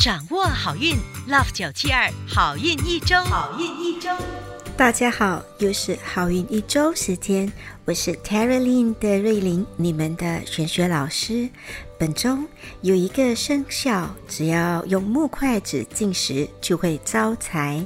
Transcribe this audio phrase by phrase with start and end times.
[0.00, 0.96] 掌握好运
[1.28, 4.08] ，Love 九七二好运一周，好运一周。
[4.74, 7.52] 大家好，又是好运一周时间，
[7.84, 11.50] 我是 Tara Lin 的瑞玲，你们的玄学老师。
[11.98, 12.38] 本周
[12.80, 17.84] 有一个生肖，只要用木筷子进食就会招财；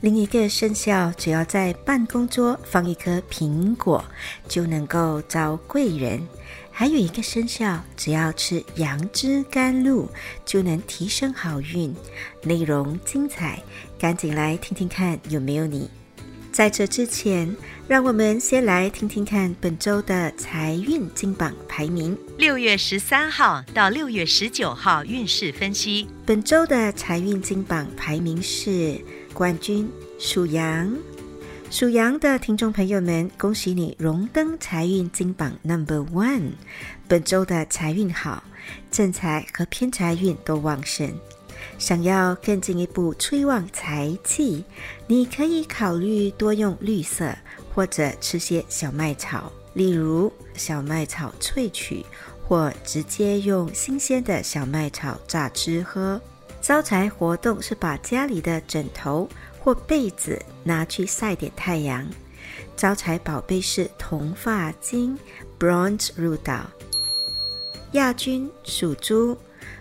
[0.00, 4.04] 另一个生肖，只要在办公桌放一颗苹果
[4.48, 6.20] 就能够招贵人；
[6.70, 10.08] 还有一个生肖，只要吃杨枝甘露
[10.44, 11.94] 就能提升好运。
[12.42, 13.62] 内容精彩，
[13.98, 15.88] 赶紧来听听看有没有你。
[16.52, 17.56] 在这之前，
[17.88, 22.14] 让我们先来听听看本周的财运金榜排名。
[22.36, 26.06] 六月十三号到六月十九号运势分析。
[26.26, 29.00] 本周的财运金榜排名是
[29.32, 30.94] 冠军属羊，
[31.70, 36.52] 属羊的听众朋友们，恭喜你荣登财运金榜 Number One。
[37.08, 38.44] 本周的财运好，
[38.90, 41.10] 正财和偏财运都旺盛。
[41.78, 44.64] 想要更进一步催旺财气，
[45.06, 47.34] 你可以考虑多用绿色，
[47.74, 52.04] 或者吃些小麦草，例如小麦草萃取，
[52.46, 56.20] 或直接用新鲜的小麦草榨汁喝。
[56.62, 62.08] 招财活动是把家里的枕头或被子拿去晒点太阳。
[62.76, 65.18] 招财宝贝是铜发金
[65.58, 66.62] （Bronze Rudal）。
[67.92, 69.36] 亚军属猪。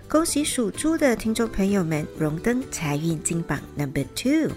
[0.09, 4.51] 恭喜属猪的听众朋友们荣登财运金榜 Number Two。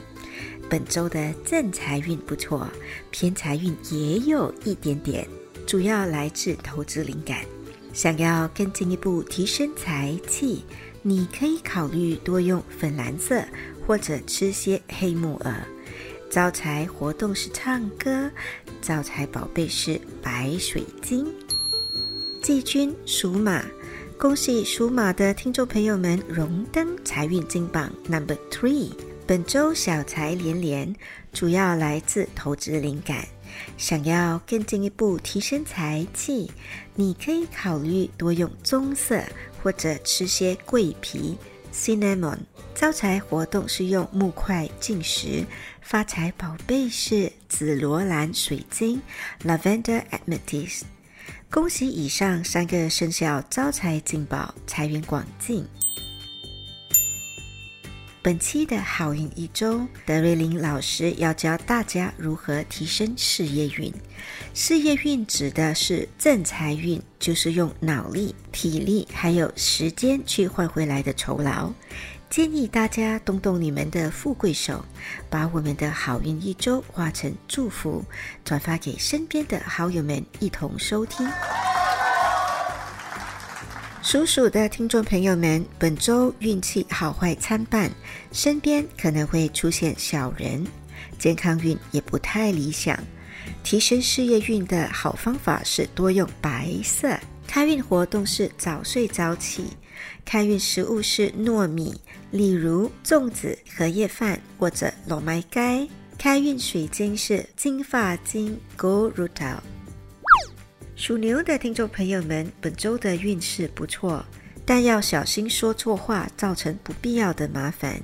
[0.68, 2.66] 本周的正财运不错，
[3.10, 5.28] 偏财运也有一点点，
[5.66, 7.44] 主要来自投资灵感。
[7.92, 10.64] 想要更进一步提升财气，
[11.06, 13.44] 你可以考虑多用粉蓝色，
[13.86, 15.54] 或者吃些黑木耳。
[16.30, 18.30] 招财活动是唱歌，
[18.80, 21.26] 招财宝贝是白水晶。
[22.42, 23.62] 季军属马。
[24.16, 28.90] 恭喜属马的听众朋友们荣登财运金榜 Number Three。
[29.26, 30.96] 本周小财连连，
[31.34, 33.26] 主要来自投资灵感。
[33.76, 36.50] 想要更进一步提升财气，
[36.94, 39.22] 你可以考虑多用棕色，
[39.64, 41.38] 或者吃些桂皮
[41.72, 42.36] （cinnamon）。
[42.74, 45.46] 招财活动是用木块进食。
[45.80, 49.00] 发财宝贝是紫罗兰水晶
[49.42, 50.82] （lavender amethyst）。
[51.50, 55.66] 恭喜以上三个生肖招财进宝，财源广进。
[58.24, 63.92] 本期的好运一周，德瑞琳老师要教大家如何提升事业运。
[64.54, 71.70] 事业运指的是正财运，就是用脑力、体力还有时间去换回来的酬劳。
[72.30, 74.82] 建议大家动动你们的富贵手，
[75.28, 78.02] 把我们的好运一周化成祝福，
[78.42, 81.28] 转发给身边的好友们一同收听。
[84.04, 87.90] 属鼠的听众朋友们，本周运气好坏参半，
[88.32, 90.62] 身边可能会出现小人，
[91.18, 93.02] 健康运也不太理想。
[93.62, 97.18] 提升事业运的好方法是多用白色。
[97.46, 99.68] 开运活动是早睡早起。
[100.22, 101.98] 开运食物是糯米，
[102.30, 105.88] 例如粽子、荷叶饭或者糯麦盖。
[106.18, 109.73] 开运水晶是金发晶 （Gold Rutil）。
[110.96, 114.24] 属牛的听众朋友们，本周的运势不错，
[114.64, 118.00] 但要小心说错话，造成不必要的麻烦。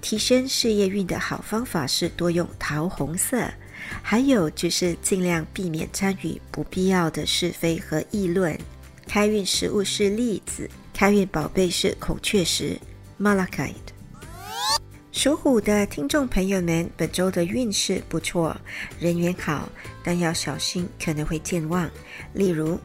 [0.00, 3.46] 提升事业运的好方法是多用桃红色，
[4.00, 8.58] 还有就是尽量避免参与不必要的是非和议论。
[9.06, 10.68] 开运食物是栗子。
[10.94, 12.78] 开运宝贝是孔雀石
[13.20, 13.91] （Malachite）。
[15.12, 18.56] 属虎的听众朋友们，本周的运势不错，
[18.98, 19.68] 人缘好，
[20.02, 21.88] 但要小心可能会健忘，
[22.32, 22.80] 例如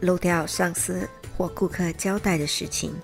[0.00, 1.06] 漏掉上司
[1.36, 2.94] 或顾客交代的事情。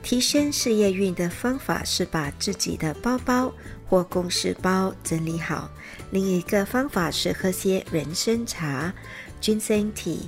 [0.00, 3.52] 提升事业运的方法是把自己的包包
[3.88, 5.68] 或公事包整理好。
[6.12, 8.94] 另一个方法是喝些人参茶
[9.42, 10.20] （Ginseng Tea）。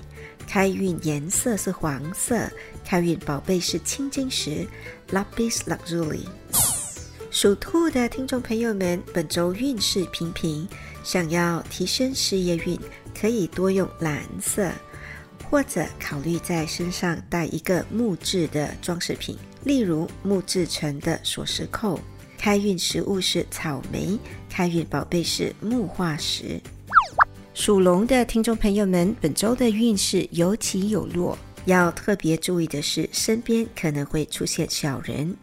[0.48, 2.50] 开运颜色是黄色，
[2.84, 4.66] 开运宝贝是青金石
[5.10, 6.26] （Lapis Lazuli）。
[7.36, 10.66] 属兔的听众朋友们，本周运势平平，
[11.04, 12.80] 想要提升事业运，
[13.14, 14.72] 可以多用蓝色。
[15.50, 22.00] 或者考虑在身上带一个木质的装饰品，例如木制成的锁匙扣。
[22.38, 24.18] 开运食物是草莓，
[24.48, 26.58] 开运宝贝是木化石。
[27.52, 35.36] 属龙的听众朋友们，本周的运势有起有落，要特别注意的是，身边可能会出现小人。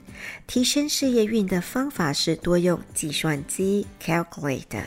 [0.47, 4.83] 提升事业运的方法是多用计算机 （calculator）。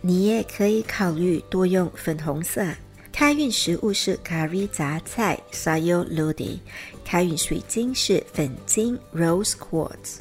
[0.00, 2.66] 你也可以考虑多用粉红色。
[3.12, 6.58] 开运食物是咖喱杂菜 （sayur lodeh）。
[7.04, 10.18] 开运水晶是粉晶 （rose quartz）。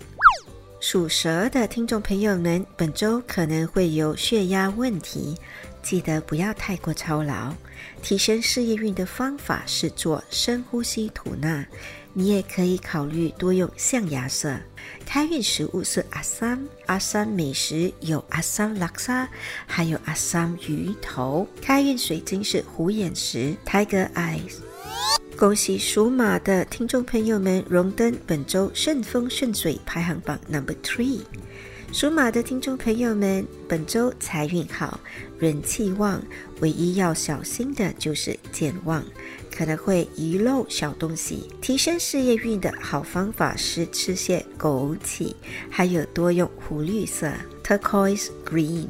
[0.79, 5.35] 属蛇的听众朋友们，本周可能会有血压问题。
[5.81, 7.53] 记得不要太过操劳。
[8.01, 11.65] 提升事业运的方法是做深呼吸吐纳。
[12.13, 14.57] 你也可以考虑多用象牙色。
[15.05, 19.29] 开运食物是阿三，阿三美食有阿三拉沙，
[19.67, 21.47] 还有阿三鱼头。
[21.61, 24.55] 开运水晶是虎眼石 （Tiger Eyes）。
[25.37, 31.21] 恭喜属马的听众朋友们荣登本周顺风顺水排行榜 Number Three。
[31.91, 34.99] 属马的听众朋友们，本周财运好，
[35.39, 36.21] 人气旺，
[36.61, 39.03] 唯一要小心的就是健忘，
[39.51, 41.49] 可能会遗漏小东西。
[41.61, 45.33] 提升事业运的好方法是吃些枸杞，
[45.67, 47.31] 还有多用湖绿色
[47.63, 48.85] （turquoise green）。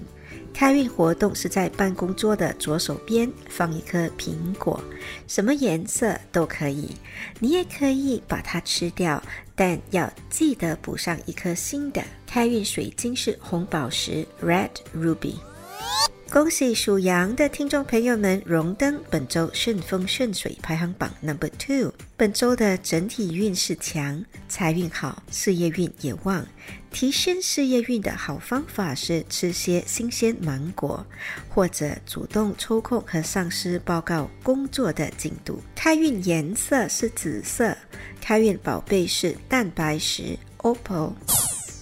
[0.60, 4.84] 开运活动是在办公桌的左手边放一颗苹果，
[5.26, 6.98] 什么颜色都可以，
[7.40, 9.24] 你也可以把它吃掉，
[9.56, 12.04] 但要记得补上一颗新的。
[12.28, 15.36] 开运水晶是红宝石 （Red Ruby）。
[16.30, 21.94] 恭喜属羊的听众朋友们荣登本周顺风顺水排行榜 Number Two。
[22.18, 26.46] 本周的整体运势强，财运好，事业运也旺。
[26.92, 31.06] 提升事业运的好方法是吃些新鲜芒果，
[31.48, 35.62] 或者主动抽空和上司报告工作的进度。
[35.76, 37.78] 开运颜色是紫色，
[38.20, 41.14] 开运宝贝是蛋白石 Opal。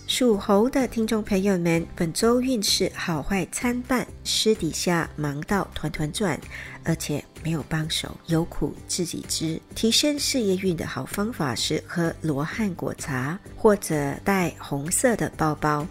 [0.08, 6.40] 属猴的听众朋友们，本周运势好坏参半，私底下忙到团团转，
[6.86, 9.62] 而且没有帮手，有苦自己知。
[9.76, 15.86] 提升事业运的好方法是喝罗汉果茶，或者带红色的包包。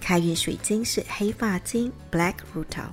[0.00, 2.86] 开运水晶是黑发晶 （Black Rutil）。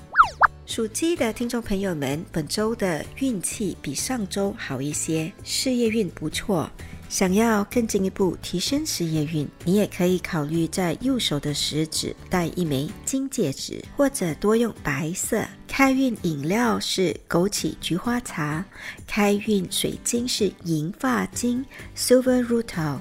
[0.65, 6.69] 属鸡的听众朋友们，本周的运气比上周好一些，事业运不错。
[7.07, 15.45] 想要更进一步提升事业运，你也可以考虑在右手的食指戴一枚金戒指，或者多用白色。
[15.67, 18.63] 开运饮料是枸杞菊花茶，
[19.05, 21.65] 开运水晶是银发晶
[21.95, 22.99] （Silver Rutil）。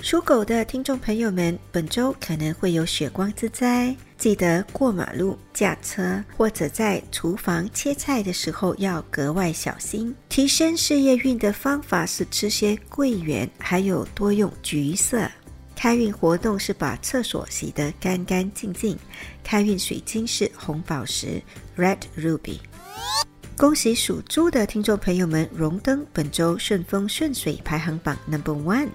[0.00, 10.14] 属狗的听众朋友们，本周可能会有血光之灾，记得过马路、驾车或者在厨房切菜的时候要格外小心。
[10.28, 15.28] 提升事业运的方法是吃些桂圆，还有多用橘色。
[15.74, 18.96] 开运活动是把厕所洗得干干净净。
[19.42, 21.42] 开运水晶是红宝石
[21.76, 22.60] （Red Ruby）。
[23.56, 28.90] 恭喜属猪的听众朋友们荣登本周顺风顺水排行榜 Number One。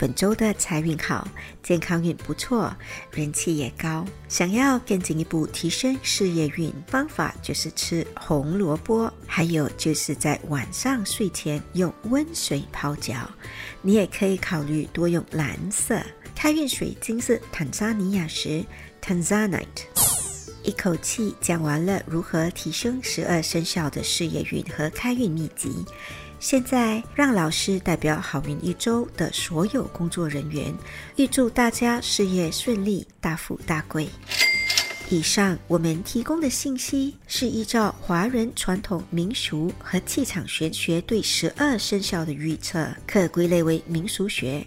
[0.00, 1.28] 本周的财运好，
[1.62, 2.74] 健康运不错，
[3.10, 4.02] 人气也高。
[4.30, 13.30] 想要更进一步提升事业运，方法就是吃红萝卜，还有就是在晚上睡前用温水泡脚。
[13.82, 16.00] 你也可以考虑多用蓝色。
[16.34, 18.64] 开运水晶是坦桑尼亚石
[19.02, 19.84] （Tanzanite）。
[20.62, 25.84] 一口气讲完了如何提升十二生肖的事业运和开运秘籍。
[26.40, 30.74] 现在，让老师代表好运一周的所有工作人员，
[31.16, 34.08] 预祝大家事业顺利，大富大贵。
[35.10, 44.66] 以上我们提供的信息是依照华人传统民俗和气场玄学对十二生肖的预测，可归类为民俗学